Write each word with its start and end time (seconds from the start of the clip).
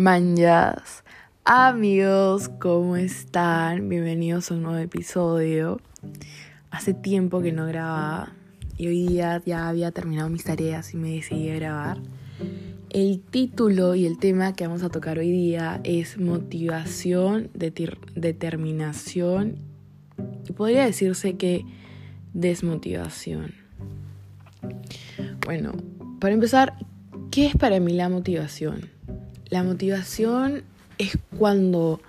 Manjas, 0.00 1.04
amigos, 1.44 2.48
¿cómo 2.58 2.96
están? 2.96 3.90
Bienvenidos 3.90 4.50
a 4.50 4.54
un 4.54 4.62
nuevo 4.62 4.78
episodio. 4.78 5.78
Hace 6.70 6.94
tiempo 6.94 7.42
que 7.42 7.52
no 7.52 7.66
grababa 7.66 8.32
y 8.78 8.86
hoy 8.86 9.08
día 9.08 9.42
ya 9.44 9.68
había 9.68 9.90
terminado 9.90 10.30
mis 10.30 10.44
tareas 10.44 10.94
y 10.94 10.96
me 10.96 11.10
decidí 11.10 11.50
a 11.50 11.56
grabar. 11.56 11.98
El 12.88 13.20
título 13.20 13.94
y 13.94 14.06
el 14.06 14.18
tema 14.18 14.54
que 14.54 14.66
vamos 14.66 14.82
a 14.84 14.88
tocar 14.88 15.18
hoy 15.18 15.30
día 15.30 15.82
es 15.84 16.16
motivación, 16.16 17.50
determinación 17.52 19.58
y 20.48 20.52
podría 20.52 20.86
decirse 20.86 21.36
que 21.36 21.66
desmotivación. 22.32 23.52
Bueno, 25.44 25.72
para 26.20 26.32
empezar, 26.32 26.74
¿qué 27.30 27.48
es 27.48 27.54
para 27.54 27.80
mí 27.80 27.92
la 27.92 28.08
motivación? 28.08 28.98
La 29.50 29.64
motivación 29.64 30.62
es 30.98 31.18
cuando 31.36 32.00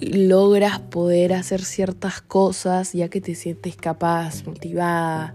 logras 0.00 0.78
poder 0.78 1.32
hacer 1.32 1.62
ciertas 1.62 2.20
cosas 2.20 2.92
ya 2.92 3.08
que 3.08 3.20
te 3.20 3.34
sientes 3.34 3.74
capaz, 3.74 4.46
motivada 4.46 5.34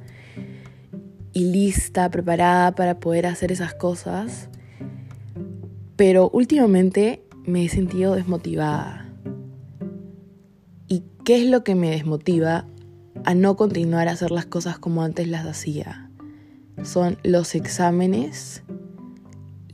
y 1.34 1.52
lista, 1.52 2.10
preparada 2.10 2.74
para 2.74 3.02
poder 3.02 3.26
hacer 3.26 3.52
esas 3.52 3.74
cosas. 3.74 4.48
Pero 5.98 6.30
últimamente 6.30 7.22
me 7.44 7.66
he 7.66 7.70
sentido 7.70 8.16
desmotivada. 8.16 9.10
¿Y 10.88 11.04
qué 11.26 11.42
es 11.42 11.50
lo 11.50 11.66
que 11.66 11.76
me 11.76 11.90
desmotiva 11.90 12.66
a 13.26 13.36
no 13.36 13.58
continuar 13.58 14.08
a 14.08 14.12
hacer 14.12 14.32
las 14.32 14.46
cosas 14.46 14.80
como 14.80 15.04
antes 15.04 15.28
las 15.28 15.46
hacía? 15.46 16.10
Son 16.84 17.18
los 17.24 17.56
exámenes, 17.56 18.64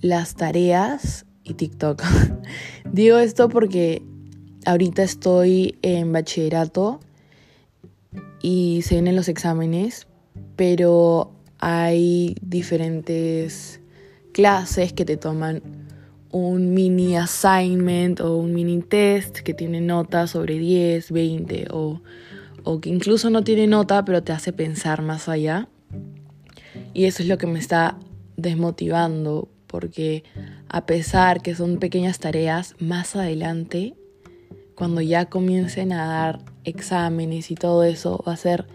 las 0.02 0.34
tareas 0.34 1.28
TikTok. 1.54 2.02
Digo 2.92 3.18
esto 3.18 3.50
porque 3.50 4.02
ahorita 4.66 5.04
estoy 5.04 5.78
en 5.82 6.12
bachillerato 6.12 7.00
y 8.42 8.82
se 8.84 8.96
vienen 8.96 9.16
los 9.16 9.28
exámenes, 9.28 10.08
pero 10.56 11.32
hay 11.60 12.36
diferentes 12.42 13.82
clases 14.34 14.94
que 14.94 15.06
te 15.06 15.18
toman 15.18 15.62
un 16.32 16.74
mini 16.74 17.18
assignment 17.18 18.22
o 18.22 18.38
un 18.38 18.54
mini 18.54 18.82
test 18.82 19.40
que 19.40 19.54
tiene 19.54 19.82
nota 19.82 20.28
sobre 20.28 20.58
10, 20.58 21.12
20 21.12 21.68
o, 21.72 22.02
o 22.64 22.80
que 22.80 22.90
incluso 22.90 23.30
no 23.30 23.44
tiene 23.44 23.68
nota 23.68 24.06
pero 24.06 24.24
te 24.24 24.32
hace 24.32 24.54
pensar 24.54 25.02
más 25.02 25.28
allá. 25.28 25.68
Y 26.94 27.06
eso 27.06 27.24
es 27.24 27.30
lo 27.30 27.38
que 27.38 27.48
me 27.48 27.60
está 27.60 27.98
desmotivando 28.38 29.50
porque 29.68 30.24
a 30.74 30.86
pesar 30.86 31.42
que 31.42 31.54
son 31.54 31.80
pequeñas 31.80 32.20
tareas, 32.20 32.76
más 32.80 33.18
adelante, 33.18 33.94
cuando 34.74 35.02
ya 35.02 35.26
comiencen 35.26 35.92
a 35.92 36.06
dar 36.06 36.40
exámenes 36.64 37.52
y 37.52 37.56
todo 37.56 37.84
eso, 37.84 38.24
va 38.26 38.34
a 38.34 38.38
ser 38.38 38.68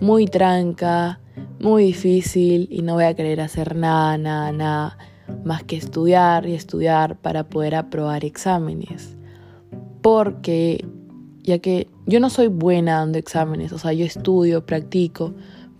muy 0.00 0.26
tranca, 0.26 1.20
muy 1.60 1.84
difícil 1.84 2.66
y 2.68 2.82
no 2.82 2.94
voy 2.94 3.04
a 3.04 3.14
querer 3.14 3.40
hacer 3.40 3.76
nada, 3.76 4.18
nada, 4.18 4.50
nada 4.50 4.98
más 5.44 5.62
que 5.62 5.76
estudiar 5.76 6.46
y 6.46 6.54
estudiar 6.54 7.16
para 7.20 7.44
poder 7.44 7.76
aprobar 7.76 8.24
exámenes. 8.24 9.16
Porque 10.02 10.84
ya 11.44 11.60
que 11.60 11.88
yo 12.06 12.18
no 12.18 12.28
soy 12.28 12.48
buena 12.48 12.96
dando 12.96 13.18
exámenes, 13.18 13.72
o 13.72 13.78
sea, 13.78 13.92
yo 13.92 14.04
estudio, 14.04 14.66
practico, 14.66 15.32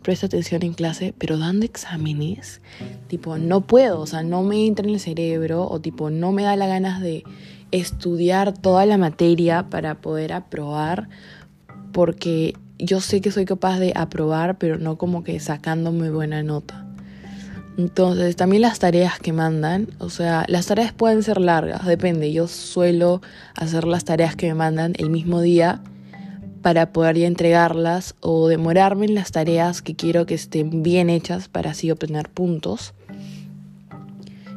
presto 0.07 0.27
atención 0.27 0.63
en 0.63 0.73
clase, 0.73 1.13
pero 1.19 1.37
dando 1.37 1.67
exámenes, 1.67 2.61
tipo, 3.09 3.39
no 3.39 3.63
puedo, 3.63 4.01
o 4.01 4.07
sea, 4.07 4.23
no 4.23 4.45
me 4.45 4.65
entra 4.65 4.87
en 4.87 4.95
el 4.95 5.01
cerebro 5.01 5.67
o 5.69 5.81
tipo, 5.81 6.11
no 6.11 6.31
me 6.31 6.45
da 6.45 6.55
la 6.55 6.69
ganas 6.69 7.01
de 7.01 7.25
estudiar 7.73 8.53
toda 8.57 8.87
la 8.87 8.99
materia 8.99 9.69
para 9.69 9.97
poder 9.97 10.33
aprobar, 10.33 11.09
porque 11.91 12.55
yo 12.79 13.01
sé 13.01 13.21
que 13.21 13.33
soy 13.33 13.47
capaz 13.47 13.81
de 13.81 13.95
aprobar, 13.97 14.59
pero 14.59 14.79
no 14.79 14.97
como 14.97 15.25
que 15.25 15.41
sacándome 15.41 16.09
buena 16.09 16.45
nota. 16.45 16.87
Entonces, 17.77 18.37
también 18.37 18.63
las 18.63 18.79
tareas 18.79 19.19
que 19.19 19.33
mandan, 19.33 19.89
o 19.99 20.09
sea, 20.09 20.45
las 20.47 20.67
tareas 20.67 20.93
pueden 20.93 21.25
ser 21.25 21.41
largas, 21.41 21.85
depende. 21.85 22.33
Yo 22.33 22.47
suelo 22.47 23.23
hacer 23.57 23.89
las 23.89 24.05
tareas 24.05 24.37
que 24.37 24.47
me 24.47 24.55
mandan 24.55 24.93
el 24.99 25.11
mismo 25.11 25.41
día 25.41 25.83
para 26.63 26.93
poder 26.93 27.17
ya 27.17 27.27
entregarlas 27.27 28.15
o 28.21 28.49
demorarme 28.49 29.07
en 29.07 29.15
las 29.15 29.33
tareas 29.33 29.83
que 29.83 29.95
quiero 29.95 30.27
que 30.27 30.35
estén 30.35 30.83
bien 30.83 31.11
hechas 31.11 31.49
para 31.49 31.71
así 31.71 31.91
obtener 31.91 32.29
puntos. 32.29 32.95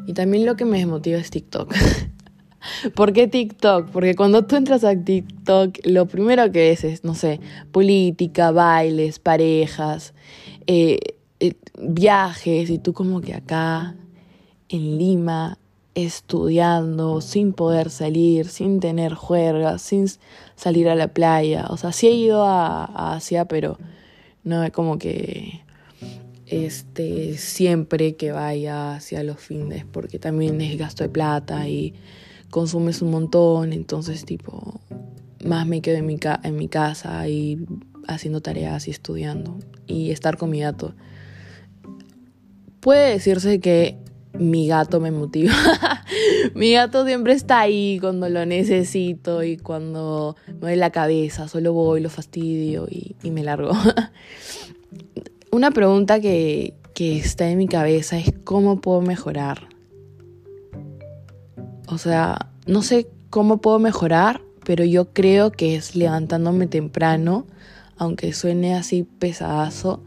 Y 0.08 0.14
también 0.14 0.46
lo 0.46 0.56
que 0.56 0.66
me 0.66 0.78
desmotiva 0.78 1.20
es 1.20 1.30
TikTok. 1.30 1.74
¿Por 2.96 3.14
qué 3.14 3.28
TikTok? 3.28 3.90
Porque 3.90 4.16
cuando 4.16 4.46
tú 4.46 4.56
entras 4.56 4.84
a 4.84 4.96
TikTok, 4.96 5.78
lo 5.86 6.08
primero 6.08 6.52
que 6.52 6.70
ves 6.70 6.84
es, 6.84 7.04
no 7.04 7.16
sé, 7.16 7.40
política, 7.72 8.52
bailes, 8.52 9.20
parejas, 9.20 10.14
eh, 10.68 11.00
eh, 11.40 11.54
viajes, 11.80 12.70
y 12.70 12.80
tú 12.80 12.94
como 12.94 13.22
que 13.22 13.34
acá 13.34 13.96
en 14.68 14.98
Lima 14.98 15.58
estudiando, 15.96 17.22
sin 17.22 17.54
poder 17.54 17.90
salir, 17.90 18.48
sin 18.48 18.80
tener 18.80 19.14
juergas, 19.14 19.82
sin 19.82 20.06
salir 20.60 20.90
a 20.90 20.96
la 20.96 21.08
playa. 21.08 21.68
O 21.70 21.78
sea, 21.78 21.94
sí 21.94 22.08
he 22.08 22.12
ido 22.12 22.44
a, 22.46 23.16
Asia, 23.16 23.46
pero 23.46 23.78
no 24.44 24.64
es 24.64 24.72
como 24.72 25.00
que 25.00 25.62
este 26.48 27.38
siempre 27.38 28.16
que 28.16 28.32
vaya 28.32 28.96
hacia 28.96 29.24
los 29.24 29.40
fines, 29.40 29.86
porque 29.86 30.20
también 30.20 30.60
es 30.62 30.78
gasto 30.78 31.04
de 31.04 31.10
plata 31.10 31.68
y 31.70 31.94
consumes 32.50 33.02
un 33.02 33.12
montón, 33.12 33.72
entonces 33.72 34.26
tipo 34.26 34.82
más 35.46 35.66
me 35.66 35.82
quedo 35.82 35.98
en 35.98 36.08
mi, 36.08 36.20
en 36.44 36.56
mi 36.56 36.68
casa 36.68 37.28
y 37.30 37.66
haciendo 38.08 38.42
tareas 38.42 38.88
y 38.88 38.92
estudiando 38.92 39.60
y 39.88 40.12
estar 40.12 40.38
con 40.38 40.50
mi 40.50 40.60
gato. 40.60 40.94
Puede 42.82 43.12
decirse 43.12 43.60
que 43.60 43.99
mi 44.40 44.68
gato 44.68 45.00
me 45.00 45.12
motiva. 45.12 45.54
mi 46.56 46.74
gato 46.74 47.06
siempre 47.06 47.34
está 47.34 47.60
ahí 47.60 48.00
cuando 48.00 48.30
lo 48.30 48.46
necesito 48.46 49.44
y 49.44 49.58
cuando 49.58 50.36
me 50.48 50.70
doy 50.70 50.76
la 50.78 50.90
cabeza, 50.90 51.48
solo 51.48 51.74
voy, 51.74 52.02
lo 52.02 52.10
fastidio 52.10 52.88
y, 52.90 53.16
me 53.30 53.44
largo. 53.44 53.72
Una 55.52 55.72
pregunta 55.72 56.20
que, 56.20 56.74
que 56.94 57.18
está 57.18 57.50
en 57.50 57.58
mi 57.58 57.68
cabeza 57.68 58.18
es 58.18 58.32
cómo 58.44 58.80
puedo 58.82 59.02
mejorar. 59.02 59.68
O 61.88 61.98
sea, 61.98 62.50
no 62.66 62.82
sé 62.82 63.08
cómo 63.30 63.58
puedo 63.58 63.80
mejorar, 63.80 64.42
pero 64.64 64.86
yo 64.86 65.12
creo 65.12 65.52
que 65.52 65.76
es 65.76 65.96
levantándome 65.96 66.68
temprano, 66.68 67.46
aunque 67.98 68.32
suene 68.34 68.76
así 68.76 69.04
pesadazo 69.04 70.04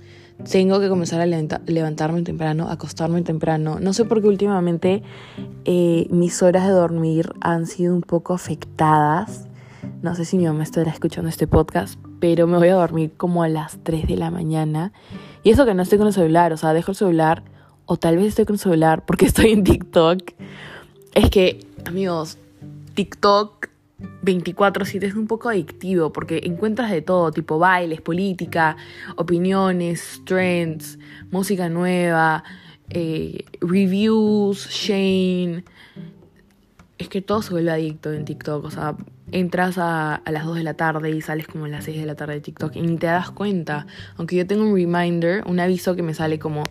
tengo 0.50 0.80
que 0.80 0.88
comenzar 0.88 1.20
a 1.20 1.26
levantarme 1.26 2.22
temprano, 2.22 2.68
acostarme 2.68 3.22
temprano. 3.22 3.78
No 3.80 3.92
sé 3.92 4.04
por 4.04 4.20
qué 4.20 4.28
últimamente 4.28 5.02
eh, 5.64 6.06
mis 6.10 6.42
horas 6.42 6.66
de 6.66 6.72
dormir 6.72 7.32
han 7.40 7.66
sido 7.66 7.94
un 7.94 8.02
poco 8.02 8.34
afectadas. 8.34 9.46
No 10.02 10.14
sé 10.14 10.24
si 10.24 10.36
mi 10.36 10.46
mamá 10.46 10.62
estará 10.62 10.90
escuchando 10.90 11.28
este 11.28 11.46
podcast, 11.46 11.98
pero 12.20 12.46
me 12.46 12.58
voy 12.58 12.68
a 12.68 12.74
dormir 12.74 13.12
como 13.16 13.42
a 13.42 13.48
las 13.48 13.78
3 13.82 14.06
de 14.06 14.16
la 14.16 14.30
mañana. 14.30 14.92
Y 15.44 15.50
eso 15.50 15.64
que 15.64 15.74
no 15.74 15.82
estoy 15.82 15.98
con 15.98 16.08
el 16.08 16.12
celular, 16.12 16.52
o 16.52 16.56
sea, 16.56 16.72
dejo 16.72 16.92
el 16.92 16.96
celular, 16.96 17.42
o 17.86 17.96
tal 17.96 18.16
vez 18.16 18.26
estoy 18.28 18.44
con 18.44 18.54
el 18.54 18.60
celular 18.60 19.04
porque 19.04 19.26
estoy 19.26 19.52
en 19.52 19.64
TikTok. 19.64 20.22
Es 21.14 21.30
que, 21.30 21.66
amigos, 21.84 22.38
TikTok 22.94 23.71
24/7 24.22 25.06
es 25.06 25.14
un 25.14 25.26
poco 25.26 25.48
adictivo 25.48 26.12
porque 26.12 26.40
encuentras 26.44 26.90
de 26.90 27.02
todo, 27.02 27.32
tipo 27.32 27.58
bailes, 27.58 28.00
política, 28.00 28.76
opiniones, 29.16 30.22
trends, 30.24 30.98
música 31.30 31.68
nueva, 31.68 32.44
eh, 32.90 33.44
reviews, 33.60 34.68
Shane. 34.68 35.64
Es 36.98 37.08
que 37.08 37.20
todo 37.20 37.42
se 37.42 37.50
vuelve 37.50 37.70
adicto 37.70 38.12
en 38.12 38.24
TikTok, 38.24 38.64
o 38.64 38.70
sea, 38.70 38.96
entras 39.32 39.78
a, 39.78 40.14
a, 40.14 40.30
las 40.30 40.44
2 40.44 40.56
de 40.56 40.62
la 40.62 40.74
tarde 40.74 41.10
y 41.10 41.20
sales 41.20 41.48
como 41.48 41.64
a 41.64 41.68
las 41.68 41.84
6 41.84 41.98
de 41.98 42.06
la 42.06 42.14
tarde 42.14 42.34
de 42.34 42.40
TikTok 42.42 42.76
y 42.76 42.82
ni 42.82 42.96
te 42.96 43.06
das 43.06 43.30
cuenta. 43.30 43.86
Aunque 44.16 44.36
yo 44.36 44.46
tengo 44.46 44.62
un 44.62 44.74
reminder, 44.74 45.42
un 45.46 45.58
aviso 45.58 45.96
que 45.96 46.02
me 46.02 46.14
sale 46.14 46.38
como 46.38 46.62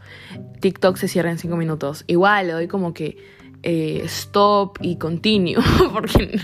TikTok 0.61 0.95
se 0.95 1.07
cierra 1.07 1.31
en 1.31 1.37
5 1.37 1.57
minutos. 1.57 2.05
Igual 2.07 2.47
le 2.47 2.53
doy 2.53 2.67
como 2.67 2.93
que 2.93 3.17
eh, 3.63 4.01
stop 4.05 4.77
y 4.81 4.97
continue, 4.97 5.55
porque 5.93 6.39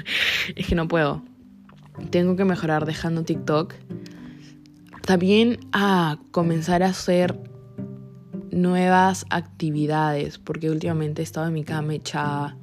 es 0.56 0.68
que 0.68 0.76
no 0.76 0.88
puedo. 0.88 1.24
Tengo 2.10 2.36
que 2.36 2.46
mejorar 2.46 2.86
dejando 2.86 3.24
TikTok. 3.24 3.74
También 5.02 5.60
a 5.72 6.20
comenzar 6.32 6.84
a 6.84 6.88
hacer 6.88 7.40
nuevas 8.52 9.26
actividades, 9.30 10.38
porque 10.38 10.70
últimamente 10.70 11.22
he 11.22 11.24
estado 11.24 11.48
en 11.48 11.54
mi 11.54 11.64
cama 11.64 11.96
echada. 11.96 12.58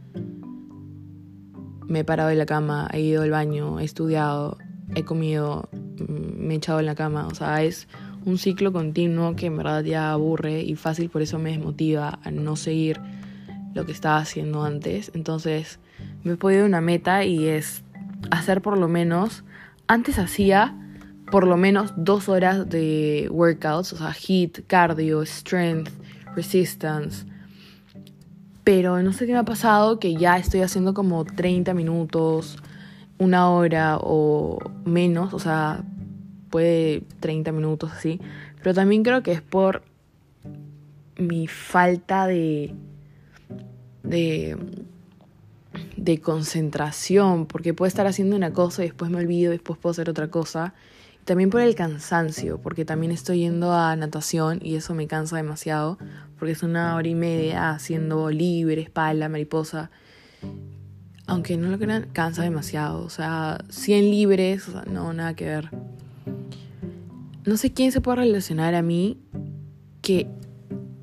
Me 1.86 2.00
he 2.00 2.04
parado 2.04 2.30
en 2.30 2.38
la 2.38 2.46
cama, 2.46 2.88
he 2.92 3.00
ido 3.00 3.22
al 3.22 3.30
baño, 3.30 3.80
he 3.80 3.84
estudiado, 3.84 4.58
he 4.94 5.04
comido, 5.04 5.68
mm, 5.72 6.46
me 6.46 6.54
he 6.54 6.56
echado 6.56 6.80
en 6.80 6.86
la 6.86 6.94
cama. 6.94 7.26
O 7.26 7.34
sea, 7.34 7.62
es 7.62 7.88
un 8.24 8.38
ciclo 8.38 8.72
continuo 8.72 9.36
que 9.36 9.46
en 9.46 9.56
verdad 9.56 9.84
ya 9.84 10.12
aburre 10.12 10.62
y 10.62 10.76
fácil, 10.76 11.10
por 11.10 11.22
eso 11.22 11.38
me 11.38 11.50
desmotiva 11.50 12.18
a 12.22 12.30
no 12.30 12.56
seguir 12.56 13.00
lo 13.74 13.84
que 13.84 13.92
estaba 13.92 14.18
haciendo 14.18 14.64
antes. 14.64 15.10
Entonces 15.14 15.78
me 16.22 16.32
he 16.32 16.36
podido 16.36 16.64
una 16.64 16.80
meta 16.80 17.24
y 17.24 17.48
es 17.48 17.82
hacer 18.30 18.62
por 18.62 18.78
lo 18.78 18.88
menos, 18.88 19.44
antes 19.86 20.18
hacía 20.18 20.74
por 21.30 21.46
lo 21.46 21.56
menos 21.56 21.92
dos 21.96 22.28
horas 22.28 22.68
de 22.68 23.28
workouts, 23.30 23.92
o 23.92 23.96
sea, 23.96 24.12
HIIT, 24.12 24.66
cardio, 24.66 25.24
strength, 25.24 25.90
resistance. 26.34 27.26
Pero 28.62 29.02
no 29.02 29.12
sé 29.12 29.26
qué 29.26 29.32
me 29.32 29.38
ha 29.38 29.44
pasado, 29.44 29.98
que 29.98 30.14
ya 30.14 30.38
estoy 30.38 30.60
haciendo 30.60 30.94
como 30.94 31.24
30 31.24 31.74
minutos, 31.74 32.56
una 33.18 33.50
hora 33.50 33.98
o 34.00 34.58
menos, 34.84 35.34
o 35.34 35.38
sea, 35.38 35.82
puede 36.50 37.02
30 37.20 37.52
minutos 37.52 37.92
así. 37.92 38.20
Pero 38.62 38.74
también 38.74 39.02
creo 39.02 39.22
que 39.22 39.32
es 39.32 39.42
por 39.42 39.82
mi 41.18 41.46
falta 41.46 42.26
de, 42.26 42.74
de, 44.04 44.56
de 45.96 46.20
concentración, 46.20 47.46
porque 47.46 47.74
puedo 47.74 47.88
estar 47.88 48.06
haciendo 48.06 48.36
una 48.36 48.52
cosa 48.52 48.82
y 48.84 48.86
después 48.86 49.10
me 49.10 49.18
olvido, 49.18 49.50
después 49.50 49.78
puedo 49.78 49.90
hacer 49.90 50.08
otra 50.08 50.28
cosa. 50.28 50.74
También 51.24 51.48
por 51.48 51.62
el 51.62 51.74
cansancio, 51.74 52.58
porque 52.58 52.84
también 52.84 53.10
estoy 53.10 53.40
yendo 53.40 53.72
a 53.72 53.96
natación 53.96 54.60
y 54.62 54.76
eso 54.76 54.94
me 54.94 55.06
cansa 55.06 55.36
demasiado, 55.36 55.98
porque 56.38 56.52
es 56.52 56.62
una 56.62 56.94
hora 56.96 57.08
y 57.08 57.14
media 57.14 57.70
haciendo 57.70 58.30
libre, 58.30 58.82
espalda, 58.82 59.30
mariposa. 59.30 59.90
Aunque 61.26 61.56
no 61.56 61.68
lo 61.70 61.78
crean, 61.78 62.08
cansa 62.12 62.42
demasiado. 62.42 63.02
O 63.02 63.08
sea, 63.08 63.64
100 63.70 64.10
libres, 64.10 64.68
o 64.68 64.72
sea, 64.72 64.82
no, 64.82 65.14
nada 65.14 65.34
que 65.34 65.46
ver. 65.46 65.70
No 67.46 67.56
sé 67.56 67.72
quién 67.72 67.90
se 67.90 68.02
puede 68.02 68.16
relacionar 68.16 68.74
a 68.74 68.82
mí 68.82 69.18
que 70.02 70.28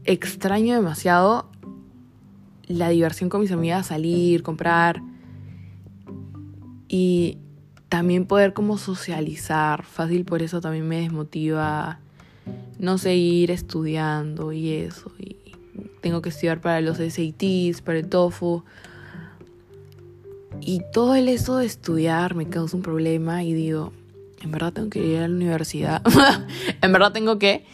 extraño 0.06 0.76
demasiado 0.76 1.51
la 2.72 2.90
diversión 2.90 3.30
con 3.30 3.42
mis 3.42 3.52
amigas, 3.52 3.88
salir, 3.88 4.44
comprar. 4.44 5.02
Y 6.88 7.38
también 7.90 8.26
poder 8.26 8.54
como 8.54 8.78
socializar. 8.78 9.84
Fácil 9.84 10.26
por 10.26 10.42
eso 10.42 10.62
también 10.62 10.88
me 10.88 11.02
desmotiva 11.02 12.00
no 12.80 12.98
seguir 12.98 13.52
estudiando 13.52 14.52
y 14.52 14.70
eso. 14.70 15.12
Y 15.20 15.38
tengo 16.02 16.22
que 16.22 16.30
estudiar 16.30 16.62
para 16.62 16.82
los 16.82 16.98
SATs, 16.98 17.82
para 17.82 18.00
el 18.00 18.08
TOEFL. 18.08 18.64
Y 20.60 20.82
todo 20.92 21.16
el 21.16 21.28
eso 21.28 21.58
de 21.58 21.66
estudiar 21.66 22.36
me 22.36 22.48
causa 22.48 22.76
un 22.76 22.84
problema 22.84 23.44
y 23.44 23.54
digo, 23.54 23.94
en 24.42 24.52
verdad 24.52 24.74
tengo 24.74 24.90
que 24.90 25.06
ir 25.06 25.18
a 25.20 25.28
la 25.28 25.36
universidad. 25.36 26.02
en 26.82 26.92
verdad 26.92 27.12
tengo 27.12 27.40
que. 27.40 27.66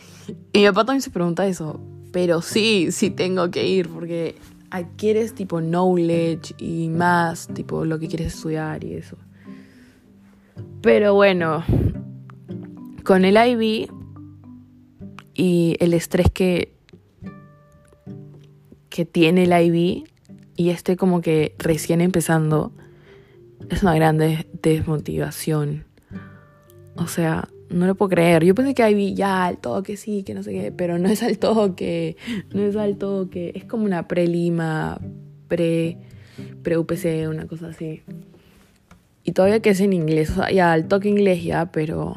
Y 0.51 0.59
mi 0.59 0.65
papá 0.67 0.85
también 0.85 1.01
se 1.01 1.09
pregunta 1.09 1.47
eso. 1.47 1.79
Pero 2.11 2.41
sí, 2.41 2.91
sí 2.91 3.09
tengo 3.09 3.51
que 3.51 3.67
ir 3.67 3.89
porque 3.89 4.35
adquieres 4.72 5.34
tipo 5.34 5.62
knowledge 5.62 6.56
y 6.58 6.90
más, 6.90 7.48
tipo 7.54 7.86
lo 7.86 8.00
que 8.00 8.08
quieres 8.08 8.36
estudiar 8.36 8.84
y 8.84 8.94
eso. 8.94 9.18
Pero 10.81 11.14
bueno, 11.14 11.64
con 13.04 13.25
el 13.25 13.38
IB 13.38 13.90
y 15.34 15.75
el 15.80 15.94
estrés 15.94 16.30
que, 16.31 16.74
que 18.90 19.06
tiene 19.06 19.44
el 19.44 19.66
IB 19.66 20.08
y 20.56 20.69
este 20.72 20.98
como 20.98 21.22
que 21.22 21.56
recién 21.60 22.02
empezando, 22.02 22.72
es 23.69 23.84
una 23.84 23.96
gran 23.96 24.18
desmotivación. 24.18 25.86
O 26.96 27.08
sea, 27.08 27.48
no 27.69 27.86
lo 27.86 27.96
puedo 27.96 28.10
creer. 28.10 28.44
Yo 28.44 28.56
pensé 28.56 28.74
que 28.74 28.90
IB 28.90 29.16
ya 29.16 29.46
al 29.46 29.58
toque, 29.58 29.98
sí, 29.98 30.24
que 30.24 30.34
no 30.34 30.44
sé 30.44 30.52
qué, 30.52 30.72
pero 30.72 30.98
no 31.00 31.10
es 31.10 31.24
al 31.24 31.38
toque, 31.38 32.18
no 32.54 32.62
es 32.62 32.75
al 32.75 32.98
toque. 32.98 33.52
Es 33.56 33.66
como 33.66 33.86
una 33.86 34.08
pre-lima, 34.08 35.00
pre, 35.48 35.98
pre-UPC, 36.64 37.30
una 37.30 37.48
cosa 37.48 37.68
así. 37.68 38.02
Y 39.24 39.34
todavía 39.34 39.60
que 39.60 39.72
es 39.72 39.81
en 39.81 39.94
inglés, 39.94 40.30
o 40.31 40.36
sea, 40.36 40.52
ya, 40.52 40.74
el 40.75 40.88
talk 40.88 41.06
inglés 41.06 41.44
ya, 41.44 41.72
pero... 41.72 42.16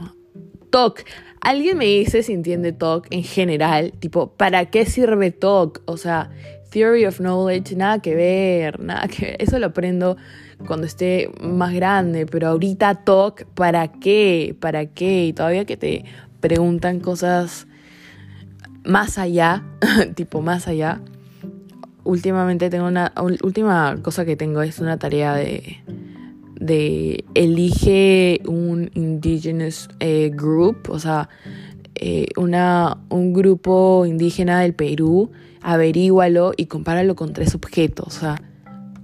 Talk. 0.70 1.04
Alguien 1.40 1.78
me 1.78 1.86
dice 1.86 2.22
si 2.22 2.32
entiende 2.32 2.72
talk 2.72 3.08
en 3.10 3.24
general, 3.24 3.92
tipo, 3.98 4.32
¿para 4.36 4.66
qué 4.66 4.86
sirve 4.86 5.32
talk? 5.32 5.82
O 5.86 5.96
sea, 5.96 6.30
theory 6.70 7.04
of 7.04 7.18
knowledge, 7.20 7.76
nada 7.76 8.00
que 8.00 8.14
ver, 8.14 8.80
nada 8.80 9.08
que 9.08 9.26
ver. 9.26 9.36
Eso 9.38 9.58
lo 9.58 9.66
aprendo 9.66 10.16
cuando 10.66 10.86
esté 10.86 11.30
más 11.40 11.74
grande, 11.74 12.26
pero 12.26 12.48
ahorita 12.48 13.04
talk, 13.04 13.44
¿para 13.54 13.88
qué? 13.88 14.56
¿Para 14.58 14.86
qué? 14.86 15.26
Y 15.26 15.32
todavía 15.32 15.64
que 15.64 15.76
te 15.76 16.04
preguntan 16.40 17.00
cosas 17.00 17.66
más 18.84 19.18
allá, 19.18 19.64
tipo 20.14 20.40
más 20.40 20.68
allá. 20.68 21.00
Últimamente 22.02 22.70
tengo 22.70 22.86
una 22.86 23.12
última 23.42 23.96
cosa 24.02 24.24
que 24.24 24.36
tengo 24.36 24.62
es 24.62 24.78
una 24.78 24.98
tarea 24.98 25.34
de 25.34 25.78
de 26.60 27.24
elige 27.34 28.42
un 28.46 28.90
indigenous 28.94 29.88
eh, 29.98 30.30
group, 30.32 30.90
o 30.90 30.98
sea, 30.98 31.30
eh, 32.02 32.28
una, 32.36 32.98
un 33.10 33.32
grupo 33.32 34.06
indígena 34.06 34.60
del 34.60 34.74
Perú, 34.74 35.30
averígualo 35.60 36.52
y 36.56 36.66
compáralo 36.66 37.14
con 37.14 37.32
tres 37.32 37.54
objetos. 37.54 38.16
O 38.16 38.20
sea, 38.20 38.42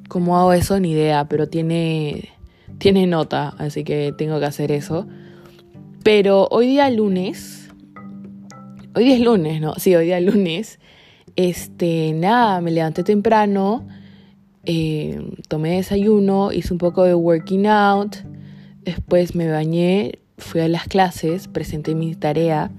¿cómo 0.09 0.39
hago 0.39 0.53
eso? 0.53 0.81
Ni 0.81 0.93
idea, 0.93 1.29
pero 1.29 1.49
tiene, 1.49 2.31
tiene 2.79 3.07
nota, 3.07 3.51
así 3.59 3.85
que 3.85 4.15
tengo 4.17 4.41
que 4.41 4.47
hacer 4.47 4.73
eso. 4.73 5.07
Pero 6.03 6.49
hoy 6.51 6.69
día 6.69 6.89
lunes, 6.91 7.69
hoy 8.95 9.05
día 9.05 9.15
es 9.15 9.21
lunes, 9.21 9.61
¿no? 9.61 9.75
Sí, 9.75 9.95
hoy 9.95 10.07
día 10.07 10.21
lunes, 10.21 10.81
este, 11.37 12.13
nada, 12.15 12.61
me 12.61 12.71
levanté 12.71 13.05
temprano 13.05 13.85
eh, 14.67 15.33
tomé 15.47 15.77
desayuno, 15.77 16.53
hice 16.53 16.73
un 16.75 16.79
poco 16.79 17.05
de 17.05 17.15
working 17.15 17.67
out, 17.67 18.17
después 18.83 19.37
me 19.37 19.49
bañé, 19.49 20.19
fui 20.39 20.61
a 20.61 20.69
las 20.69 20.87
clases, 20.89 21.49
presenté 21.49 21.95
mi 21.95 22.15
tarea 22.15 22.71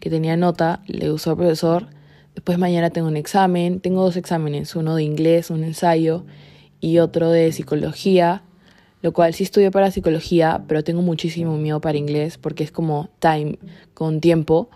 que 0.00 0.10
tenía 0.10 0.36
nota, 0.36 0.82
le 0.86 1.10
usó 1.10 1.30
al 1.30 1.36
profesor, 1.36 1.86
después 2.34 2.58
mañana 2.58 2.90
tengo 2.90 3.08
un 3.08 3.16
examen, 3.16 3.80
tengo 3.80 4.02
dos 4.02 4.16
exámenes, 4.16 4.74
uno 4.74 4.96
de 4.96 5.04
inglés, 5.04 5.50
un 5.50 5.64
ensayo 5.64 6.24
y 6.80 6.98
otro 6.98 7.30
de 7.30 7.52
psicología, 7.52 8.42
lo 9.02 9.12
cual 9.12 9.34
sí 9.34 9.44
estudio 9.44 9.70
para 9.70 9.90
psicología, 9.90 10.64
pero 10.66 10.82
tengo 10.84 11.02
muchísimo 11.02 11.56
miedo 11.56 11.80
para 11.80 11.98
inglés 11.98 12.38
porque 12.38 12.64
es 12.64 12.72
como 12.72 13.10
time, 13.20 13.58
con 13.94 14.20
tiempo, 14.20 14.70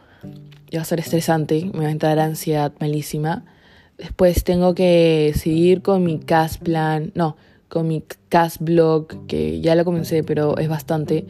y 0.71 0.77
va 0.77 0.83
a 0.83 0.85
ser 0.85 1.01
estresante, 1.01 1.71
me 1.73 1.81
va 1.81 1.87
a 1.89 1.91
entrar 1.91 2.19
ansiedad 2.19 2.73
malísima. 2.81 3.45
Después 3.99 4.45
tengo 4.45 4.75
que 4.75 5.33
seguir 5.37 5.81
con 5.81 6.05
mi 6.05 6.19
cast 6.19 6.63
plan, 6.63 7.13
no, 7.15 7.37
con 7.69 7.89
mi 7.89 8.03
cast 8.29 8.61
blog, 8.61 9.27
que 9.27 9.61
ya 9.61 9.75
lo 9.75 9.85
comencé, 9.85 10.23
pero 10.23 10.59
es 10.59 10.69
bastante. 10.69 11.27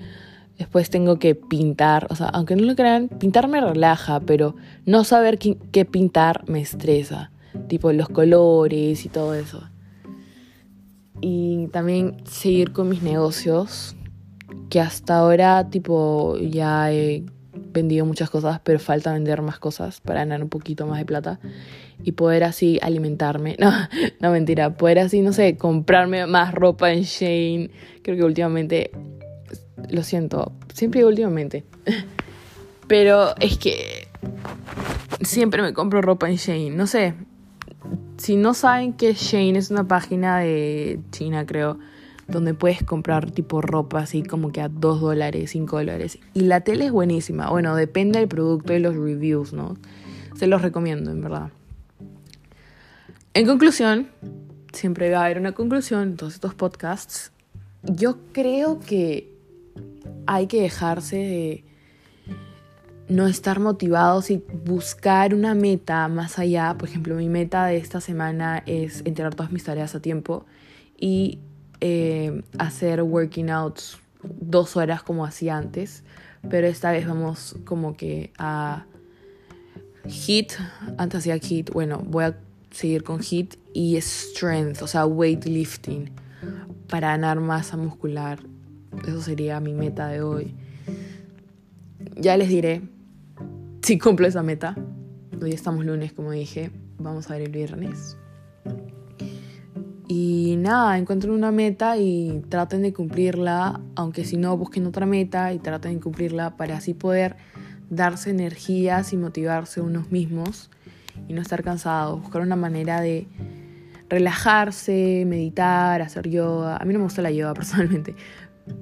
Después 0.59 0.89
tengo 0.89 1.19
que 1.19 1.35
pintar, 1.35 2.07
o 2.11 2.15
sea, 2.15 2.29
aunque 2.29 2.57
no 2.57 2.65
lo 2.65 2.75
crean, 2.75 3.09
pintar 3.09 3.47
me 3.49 3.61
relaja, 3.61 4.21
pero 4.21 4.57
no 4.87 5.05
saber 5.05 5.39
qué, 5.39 5.85
pintar 5.85 6.49
me 6.49 6.61
estresa, 6.61 7.31
tipo 7.69 7.93
los 7.93 8.09
colores 8.09 9.05
y 9.05 9.09
todo 9.09 9.35
eso. 9.35 9.63
Y 11.21 11.69
también 11.69 12.17
seguir 12.25 12.73
con 12.73 12.89
mis 12.89 13.03
negocios, 13.03 13.97
que 14.71 14.81
hasta 14.81 15.19
ahora 15.19 15.69
tipo 15.69 16.37
ya 16.39 16.91
he 16.91 17.25
vendido 17.73 18.07
muchas 18.07 18.31
cosas, 18.31 18.61
pero 18.63 18.79
falta 18.79 19.13
vender 19.13 19.43
más 19.43 19.59
cosas 19.59 20.01
para 20.01 20.21
ganar 20.21 20.43
un 20.43 20.49
poquito 20.49 20.87
más 20.87 20.99
de 20.99 21.05
plata 21.05 21.41
y 22.03 22.13
poder 22.13 22.45
así 22.45 22.79
alimentarme. 22.83 23.57
No, 23.67 23.73
no 24.21 24.31
mentira, 24.31 24.77
poder 24.77 25.01
así, 25.01 25.21
no 25.21 25.33
sé, 25.33 25.57
comprarme 25.57 26.27
más 26.27 26.55
ropa 26.55 26.93
en 26.93 27.03
Shane. 27.03 27.71
Creo 28.03 28.17
que 28.17 28.25
últimamente, 28.25 28.91
lo 29.91 30.03
siento, 30.03 30.53
siempre 30.73 31.01
digo 31.01 31.09
últimamente. 31.09 31.65
Pero 32.89 33.35
es 33.41 33.59
que 33.59 34.09
siempre 35.21 35.63
me 35.63 35.73
compro 35.73 36.03
ropa 36.03 36.29
en 36.29 36.37
Shane. 36.37 36.71
No 36.71 36.87
sé, 36.87 37.15
si 38.17 38.37
no 38.37 38.55
saben 38.55 38.93
que 38.93 39.13
Shane 39.15 39.59
es 39.59 39.71
una 39.71 39.87
página 39.87 40.39
de 40.39 41.01
China, 41.11 41.47
creo, 41.47 41.79
donde 42.29 42.55
puedes 42.55 42.83
comprar 42.83 43.31
tipo 43.31 43.61
ropa 43.61 44.01
así 44.01 44.23
como 44.23 44.53
que 44.53 44.61
a 44.61 44.69
2 44.69 45.01
dólares, 45.01 45.51
5 45.51 45.77
dólares. 45.77 46.19
Y 46.35 46.41
la 46.41 46.61
tele 46.61 46.87
es 46.87 46.93
buenísima. 46.93 47.51
Bueno, 47.51 47.77
depende 47.77 48.19
del 48.19 48.29
producto 48.29 48.73
y 48.73 48.79
los 48.79 48.95
reviews, 48.95 49.53
¿no? 49.53 49.77
Se 50.37 50.47
los 50.47 50.63
recomiendo, 50.63 51.11
en 51.11 51.21
verdad. 51.21 51.51
En 53.35 53.47
conclusión, 53.47 54.09
siempre 54.73 55.11
va 55.11 55.21
a 55.21 55.25
haber 55.27 55.39
una 55.39 55.53
conclusión 55.53 56.03
en 56.03 56.17
todos 56.17 56.35
estos 56.35 56.55
podcasts. 56.55 57.33
Yo 57.83 58.19
creo 58.33 58.81
que 58.81 59.36
hay 60.27 60.47
que 60.47 60.63
dejarse 60.63 61.17
de 61.17 61.65
no 63.09 63.27
estar 63.27 63.61
motivados 63.61 64.31
y 64.31 64.43
buscar 64.65 65.35
una 65.35 65.55
meta 65.55 66.09
más 66.09 66.39
allá. 66.39 66.75
Por 66.79 66.89
ejemplo, 66.89 67.15
mi 67.15 67.29
meta 67.29 67.67
de 67.67 67.77
esta 67.77 68.01
semana 68.01 68.63
es 68.67 69.03
entregar 69.05 69.35
todas 69.35 69.53
mis 69.53 69.65
tareas 69.65 69.95
a 69.95 70.01
tiempo 70.01 70.45
y 70.99 71.39
eh, 71.81 72.43
hacer 72.59 73.03
working 73.03 73.51
outs 73.51 73.99
dos 74.23 74.77
horas 74.77 75.03
como 75.03 75.25
hacía 75.25 75.57
antes. 75.57 76.03
Pero 76.49 76.67
esta 76.67 76.91
vez 76.91 77.07
vamos 77.07 77.57
como 77.65 77.97
que 77.97 78.33
a 78.39 78.87
hit. 80.09 80.53
Antes 80.99 81.21
hacía 81.21 81.39
hit. 81.39 81.71
Bueno, 81.71 82.03
voy 82.05 82.25
a 82.25 82.39
seguir 82.71 83.05
con 83.05 83.21
HIT 83.23 83.57
y 83.73 83.97
strength, 84.01 84.83
o 84.83 84.87
sea, 84.87 85.07
weightlifting. 85.07 86.11
para 86.89 87.09
ganar 87.09 87.41
masa 87.41 87.77
muscular. 87.77 88.41
Eso 89.03 89.21
sería 89.21 89.61
mi 89.61 89.75
meta 89.75 90.09
de 90.09 90.23
hoy. 90.23 90.55
Ya 92.17 92.37
les 92.37 92.49
diré 92.49 92.83
si 93.83 93.99
cumplo 93.99 94.27
esa 94.27 94.43
meta. 94.43 94.77
Hoy 95.41 95.53
estamos 95.53 95.85
lunes, 95.85 96.13
como 96.13 96.31
dije. 96.31 96.71
Vamos 96.99 97.31
a 97.31 97.35
ver 97.35 97.43
el 97.43 97.53
viernes. 97.53 98.17
Y 100.09 100.57
nada, 100.59 100.99
encuentren 100.99 101.33
una 101.33 101.51
meta 101.51 101.97
y 101.97 102.43
traten 102.49 102.83
de 102.83 102.93
cumplirla, 102.93 103.81
aunque 103.97 104.25
si 104.25 104.37
no, 104.37 104.57
busquen 104.57 104.87
otra 104.87 105.05
meta 105.05 105.53
y 105.53 105.59
traten 105.59 105.95
de 105.95 106.01
cumplirla 106.01 106.57
para 106.57 106.77
así 106.77 106.95
poder 106.95 107.37
darse 107.91 108.31
energías 108.31 109.13
y 109.13 109.17
motivarse 109.17 109.81
unos 109.81 110.11
mismos 110.13 110.71
y 111.29 111.33
no 111.33 111.43
estar 111.43 111.63
cansados. 111.63 112.21
Buscar 112.21 112.43
una 112.43 112.57
manera 112.57 113.01
de 113.01 113.27
relajarse, 114.09 115.25
meditar, 115.27 116.03
hacer 116.03 116.29
yoga. 116.29 116.77
A 116.77 116.85
mí 116.85 116.93
no 116.93 117.01
me 117.01 117.05
gusta 117.05 117.23
la 117.23 117.31
yoga 117.31 117.55
personalmente, 117.55 118.15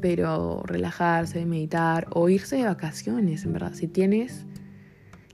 pero 0.00 0.62
relajarse, 0.64 1.44
meditar 1.46 2.06
o 2.10 2.28
irse 2.28 2.56
de 2.56 2.64
vacaciones, 2.64 3.44
en 3.44 3.52
verdad. 3.52 3.74
Si 3.74 3.88
tienes 3.88 4.46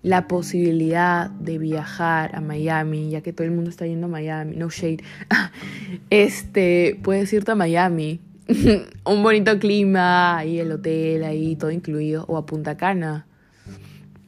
la 0.03 0.29
posibilidad 0.29 1.31
de 1.31 1.59
viajar 1.59 2.35
a 2.35 2.41
Miami, 2.41 3.11
ya 3.11 3.21
que 3.21 3.33
todo 3.33 3.47
el 3.47 3.53
mundo 3.53 3.71
está 3.71 3.87
yendo 3.87 4.07
a 4.07 4.11
Miami, 4.11 4.57
no 4.57 4.71
shade, 4.71 5.05
este, 6.11 6.99
puedes 7.03 7.33
irte 7.33 7.53
a 7.53 7.55
Miami, 7.55 8.21
un 9.05 9.23
bonito 9.23 9.59
clima, 9.59 10.39
ahí 10.39 10.59
el 10.59 10.73
hotel, 10.73 11.25
ahí 11.25 11.57
todo 11.57 11.71
incluido, 11.71 12.25
o 12.29 12.37
a 12.37 12.47
Punta 12.47 12.77
Cana, 12.77 13.27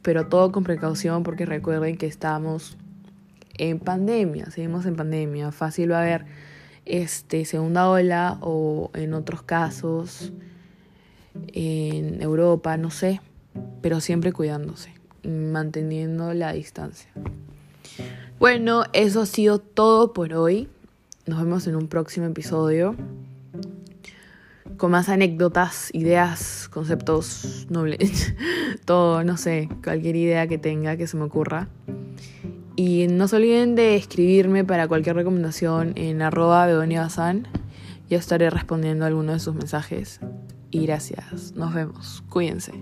pero 0.03 0.27
todo 0.27 0.53
con 0.53 0.65
precaución 0.65 1.23
porque 1.23 1.47
recuerden 1.47 1.97
que 1.97 2.07
estamos 2.07 2.77
en 3.57 3.79
pandemia, 3.79 4.51
seguimos 4.51 4.87
en 4.87 4.97
pandemia, 4.97 5.53
fácil 5.53 5.93
va 5.93 5.99
a 5.99 6.03
haber 6.03 6.27
este, 6.85 7.45
segunda 7.45 7.89
ola 7.89 8.39
o 8.41 8.91
en 8.95 9.15
otros 9.15 9.43
casos 9.43 10.33
en 11.49 12.21
Europa, 12.23 12.77
no 12.77 12.91
sé, 12.91 13.21
pero 13.81 14.01
siempre 14.01 14.33
cuidándose, 14.33 14.93
manteniendo 15.25 16.35
la 16.35 16.53
distancia. 16.53 17.11
Bueno, 18.39 18.85
eso 18.93 19.23
ha 19.23 19.27
sido 19.27 19.59
todo 19.59 20.13
por 20.13 20.35
hoy. 20.35 20.69
Nos 21.27 21.39
vemos 21.39 21.67
en 21.67 21.77
un 21.77 21.87
próximo 21.89 22.27
episodio 22.27 22.97
con 24.77 24.91
más 24.91 25.09
anécdotas, 25.09 25.91
ideas, 25.93 26.69
conceptos 26.69 27.67
nobles, 27.71 28.35
todo, 28.85 29.23
no 29.23 29.37
sé, 29.37 29.69
cualquier 29.85 30.17
idea 30.17 30.49
que 30.49 30.59
tenga 30.59 30.97
que 30.97 31.07
se 31.07 31.17
me 31.17 31.23
ocurra. 31.23 31.69
Y 32.77 33.07
no 33.09 33.29
se 33.29 33.37
olviden 33.37 33.75
de 33.75 33.97
escribirme 33.97 34.65
para 34.65 34.89
cualquier 34.89 35.17
recomendación 35.17 35.93
en 35.97 36.23
arroba 36.23 36.67
Begonia 36.67 37.03
Bazán. 37.03 37.49
Yo 38.09 38.19
estaré 38.19 38.51
respondiendo 38.51 39.05
a 39.05 39.09
alguno 39.09 39.33
de 39.33 39.41
sus 39.41 39.55
mensajes. 39.55 40.21
Y 40.71 40.87
gracias. 40.87 41.53
Nos 41.53 41.75
vemos. 41.75 42.23
Cuídense. 42.29 42.73